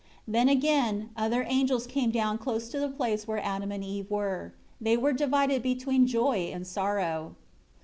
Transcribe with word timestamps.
10 0.25 0.31
Then, 0.33 0.49
again, 0.49 1.09
other 1.15 1.43
angels 1.47 1.85
came 1.85 2.09
down 2.09 2.39
close 2.39 2.69
to 2.69 2.79
the 2.79 2.89
place 2.89 3.27
where 3.27 3.37
Adam 3.37 3.71
and 3.71 3.83
Eve 3.83 4.09
were. 4.09 4.51
They 4.81 4.97
were 4.97 5.13
divided 5.13 5.61
between 5.61 6.07
joy 6.07 6.49
and 6.51 6.65
sorrow. 6.65 7.35